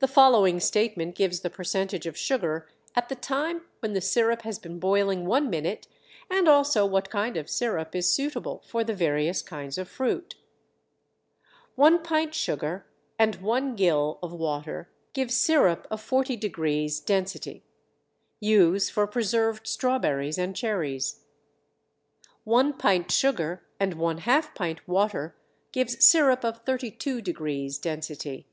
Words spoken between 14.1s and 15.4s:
of water gives